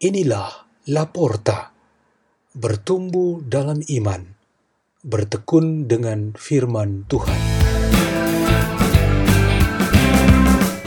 [0.00, 0.48] Inilah
[0.88, 1.76] Laporta,
[2.56, 4.32] bertumbuh dalam iman,
[5.04, 7.36] bertekun dengan firman Tuhan.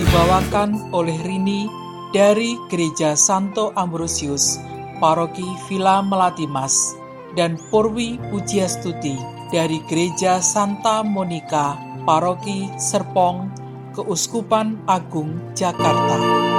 [0.01, 1.69] Dibawakan oleh Rini
[2.09, 4.57] dari Gereja Santo Ambrosius,
[4.97, 6.97] Paroki Villa Melati Mas,
[7.37, 9.13] dan Purwi Pujiastuti
[9.53, 13.45] dari Gereja Santa Monica, Paroki Serpong,
[13.93, 16.52] Keuskupan Agung Jakarta.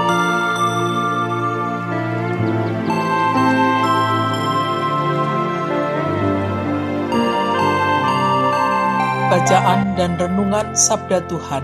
[9.44, 11.60] Bacaan dan Renungan Sabda Tuhan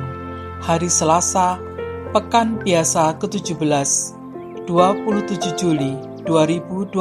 [0.61, 1.57] Hari Selasa,
[2.13, 3.57] Pekan Biasa ke-17,
[4.69, 5.97] 27 Juli
[6.29, 6.93] 2021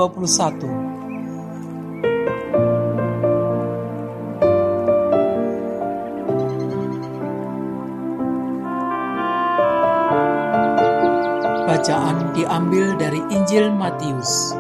[11.68, 14.56] Bacaan diambil dari Injil Matius.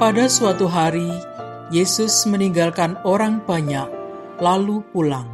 [0.00, 1.12] Pada suatu hari,
[1.68, 3.95] Yesus meninggalkan orang banyak,
[4.40, 5.28] lalu pulang.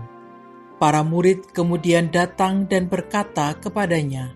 [0.83, 4.35] Para murid kemudian datang dan berkata kepadanya,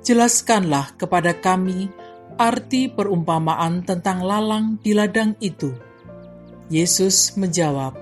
[0.00, 1.92] "Jelaskanlah kepada kami
[2.40, 5.76] arti perumpamaan tentang lalang di ladang itu."
[6.72, 7.92] Yesus menjawab,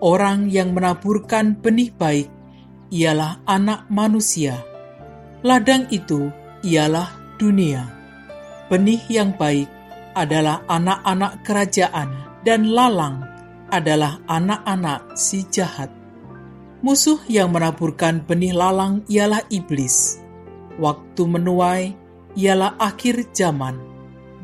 [0.00, 2.32] "Orang yang menaburkan benih baik
[2.88, 4.62] ialah Anak Manusia.
[5.44, 6.32] Ladang itu
[6.64, 7.84] ialah dunia.
[8.72, 9.68] Benih yang baik
[10.16, 12.08] adalah anak-anak kerajaan,
[12.46, 13.35] dan lalang
[13.72, 15.90] adalah anak-anak si jahat.
[16.84, 20.22] Musuh yang menaburkan benih lalang ialah iblis.
[20.76, 21.96] Waktu menuai
[22.36, 23.80] ialah akhir zaman,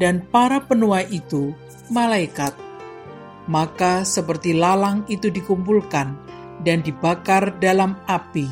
[0.01, 1.53] dan para penuai itu
[1.93, 2.57] malaikat.
[3.47, 6.17] Maka seperti lalang itu dikumpulkan
[6.65, 8.49] dan dibakar dalam api,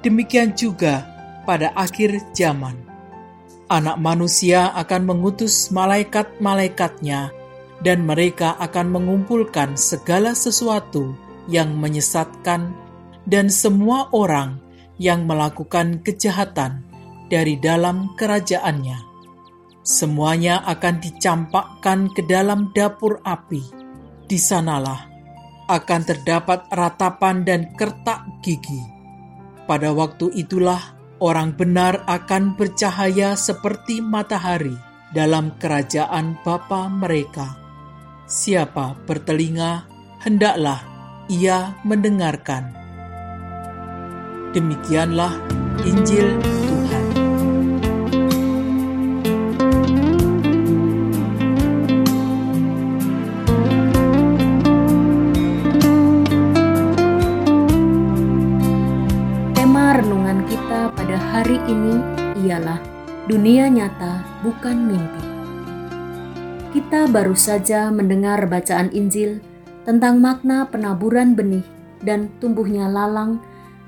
[0.00, 1.04] demikian juga
[1.44, 2.90] pada akhir zaman
[3.70, 7.30] Anak manusia akan mengutus malaikat-malaikatnya,
[7.80, 11.16] dan mereka akan mengumpulkan segala sesuatu
[11.48, 12.72] yang menyesatkan
[13.24, 14.60] dan semua orang
[15.00, 16.84] yang melakukan kejahatan
[17.32, 19.08] dari dalam kerajaannya.
[19.80, 23.64] Semuanya akan dicampakkan ke dalam dapur api.
[24.28, 25.08] Di sanalah
[25.66, 28.82] akan terdapat ratapan dan kertak gigi.
[29.64, 30.78] Pada waktu itulah
[31.22, 34.74] orang benar akan bercahaya seperti matahari
[35.14, 37.69] dalam kerajaan Bapa mereka.
[38.30, 39.90] Siapa bertelinga,
[40.22, 40.78] hendaklah
[41.26, 42.70] ia mendengarkan.
[44.54, 45.34] Demikianlah
[45.82, 47.30] Injil Tuhan.
[61.30, 61.96] hari ini
[62.46, 62.76] ialah
[63.24, 65.19] dunia nyata, bukan mimpi.
[66.90, 69.38] Kita baru saja mendengar bacaan Injil
[69.86, 71.62] tentang makna penaburan benih
[72.02, 73.38] dan tumbuhnya lalang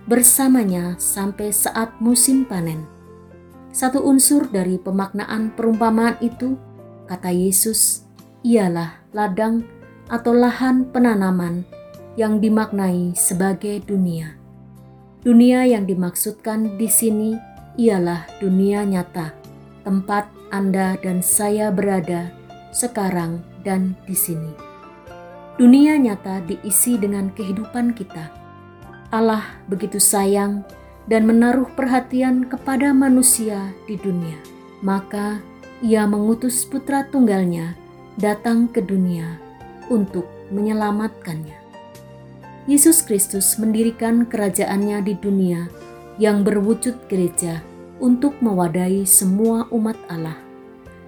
[0.07, 2.87] bersamanya sampai saat musim panen.
[3.75, 6.55] Satu unsur dari pemaknaan perumpamaan itu,
[7.11, 8.07] kata Yesus,
[8.47, 9.67] ialah ladang
[10.07, 11.67] atau lahan penanaman
[12.15, 14.39] yang dimaknai sebagai dunia.
[15.27, 17.35] Dunia yang dimaksudkan di sini
[17.83, 19.35] ialah dunia nyata,
[19.83, 22.42] tempat Anda dan saya berada
[22.73, 24.51] sekarang dan di sini.
[25.61, 28.33] Dunia nyata diisi dengan kehidupan kita.
[29.13, 30.65] Allah begitu sayang
[31.07, 34.41] dan menaruh perhatian kepada manusia di dunia,
[34.81, 35.39] maka
[35.85, 37.77] Ia mengutus Putra Tunggalnya
[38.17, 39.37] datang ke dunia
[39.93, 41.59] untuk menyelamatkannya.
[42.71, 45.67] Yesus Kristus mendirikan kerajaannya di dunia
[46.17, 47.61] yang berwujud gereja
[47.99, 50.42] untuk mewadahi semua umat Allah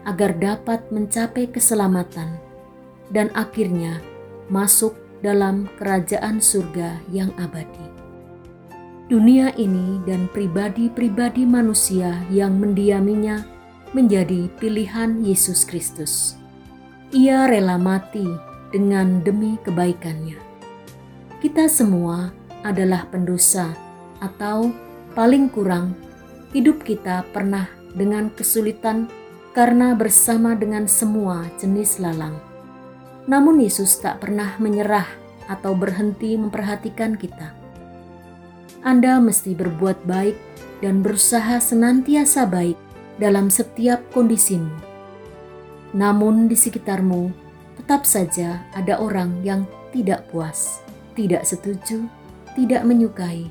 [0.05, 2.37] agar dapat mencapai keselamatan
[3.13, 4.01] dan akhirnya
[4.53, 7.89] masuk dalam kerajaan surga yang abadi.
[9.09, 13.45] Dunia ini dan pribadi-pribadi manusia yang mendiaminya
[13.93, 16.37] menjadi pilihan Yesus Kristus.
[17.13, 18.25] Ia rela mati
[18.73, 20.41] dengan demi kebaikannya.
[21.45, 22.33] Kita semua
[22.65, 23.77] adalah pendosa
[24.25, 24.73] atau
[25.15, 25.95] Paling kurang,
[26.51, 29.07] hidup kita pernah dengan kesulitan
[29.55, 32.35] karena bersama dengan semua jenis lalang.
[33.31, 35.07] Namun Yesus tak pernah menyerah
[35.47, 37.55] atau berhenti memperhatikan kita.
[38.85, 40.37] Anda mesti berbuat baik
[40.83, 42.77] dan berusaha senantiasa baik
[43.17, 44.69] dalam setiap kondisimu.
[45.95, 47.31] Namun di sekitarmu
[47.79, 49.65] tetap saja ada orang yang
[49.95, 50.83] tidak puas,
[51.15, 52.05] tidak setuju,
[52.59, 53.47] tidak menyukai,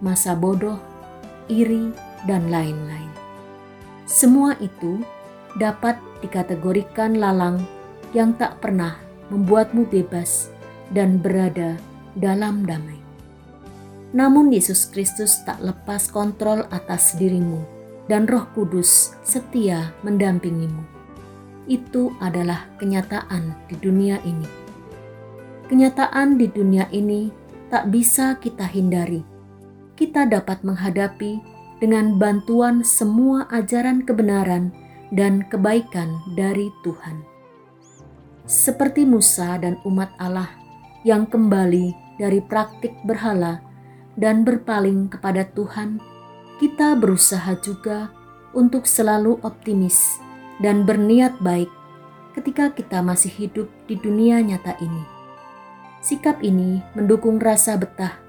[0.00, 0.80] masa bodoh,
[1.52, 1.92] iri,
[2.24, 3.12] dan lain-lain.
[4.08, 5.04] Semua itu
[5.54, 7.62] dapat dikategorikan lalang
[8.14, 8.98] yang tak pernah
[9.30, 10.50] membuatmu bebas
[10.90, 11.78] dan berada
[12.14, 12.98] dalam damai.
[14.14, 17.66] Namun Yesus Kristus tak lepas kontrol atas dirimu
[18.06, 20.86] dan Roh Kudus setia mendampingimu.
[21.66, 24.46] Itu adalah kenyataan di dunia ini.
[25.66, 27.32] Kenyataan di dunia ini
[27.72, 29.24] tak bisa kita hindari.
[29.98, 31.40] Kita dapat menghadapi
[31.82, 34.83] dengan bantuan semua ajaran kebenaran
[35.14, 37.22] dan kebaikan dari Tuhan.
[38.44, 40.50] Seperti Musa dan umat Allah
[41.06, 43.62] yang kembali dari praktik berhala
[44.20, 46.02] dan berpaling kepada Tuhan,
[46.60, 48.12] kita berusaha juga
[48.52, 50.20] untuk selalu optimis
[50.62, 51.70] dan berniat baik
[52.34, 55.02] ketika kita masih hidup di dunia nyata ini.
[56.04, 58.20] Sikap ini mendukung rasa betah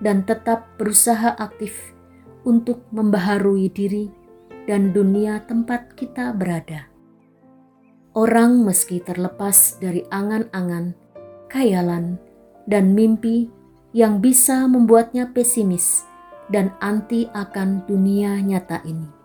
[0.00, 1.92] dan tetap berusaha aktif
[2.46, 4.17] untuk membaharui diri
[4.68, 6.92] dan dunia tempat kita berada.
[8.12, 10.92] Orang meski terlepas dari angan-angan,
[11.48, 12.20] khayalan,
[12.68, 13.48] dan mimpi
[13.96, 16.04] yang bisa membuatnya pesimis
[16.52, 19.18] dan anti akan dunia nyata ini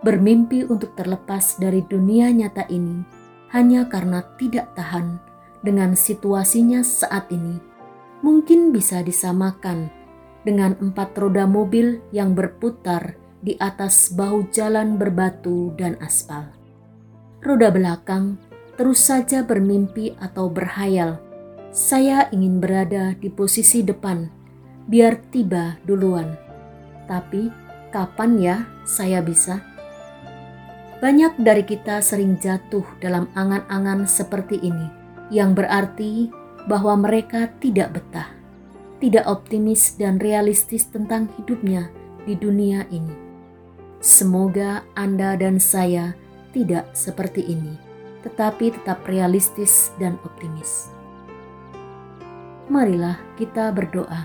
[0.00, 3.04] bermimpi untuk terlepas dari dunia nyata ini
[3.52, 5.20] hanya karena tidak tahan
[5.60, 7.60] dengan situasinya saat ini,
[8.24, 9.92] mungkin bisa disamakan
[10.40, 16.52] dengan empat roda mobil yang berputar di atas bahu jalan berbatu dan aspal.
[17.40, 18.36] Roda belakang
[18.76, 21.20] terus saja bermimpi atau berhayal,
[21.70, 24.28] saya ingin berada di posisi depan,
[24.88, 26.36] biar tiba duluan.
[27.04, 27.52] Tapi,
[27.92, 28.56] kapan ya
[28.88, 29.60] saya bisa?
[31.00, 34.88] Banyak dari kita sering jatuh dalam angan-angan seperti ini,
[35.32, 36.28] yang berarti
[36.68, 38.28] bahwa mereka tidak betah,
[39.00, 41.88] tidak optimis dan realistis tentang hidupnya
[42.28, 43.29] di dunia ini.
[44.00, 46.16] Semoga Anda dan saya
[46.56, 47.76] tidak seperti ini,
[48.24, 50.88] tetapi tetap realistis dan optimis.
[52.72, 54.24] Marilah kita berdoa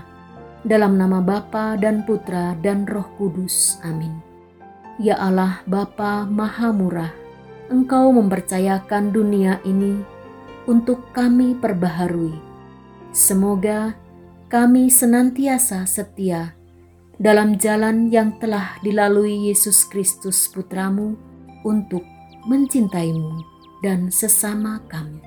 [0.64, 3.76] dalam nama Bapa dan Putra dan Roh Kudus.
[3.84, 4.16] Amin.
[4.96, 7.12] Ya Allah Bapa Maha Murah,
[7.68, 10.00] Engkau mempercayakan dunia ini
[10.64, 12.32] untuk kami perbaharui.
[13.12, 13.92] Semoga
[14.48, 16.55] kami senantiasa setia
[17.16, 21.16] dalam jalan yang telah dilalui Yesus Kristus Putramu
[21.64, 22.04] untuk
[22.46, 23.42] mencintaimu
[23.80, 25.20] dan sesama kami.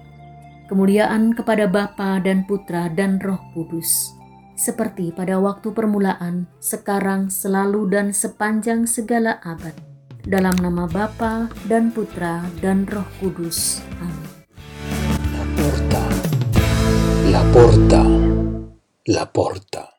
[0.70, 4.20] Kemuliaan kepada Bapa dan Putra dan Roh Kudus
[4.60, 9.72] seperti pada waktu permulaan, sekarang, selalu, dan sepanjang segala abad.
[10.28, 13.80] Dalam nama Bapa dan Putra dan Roh Kudus.
[14.04, 14.28] Amin.
[15.32, 16.04] La porta,
[17.32, 18.04] la porta,
[19.08, 19.99] la porta.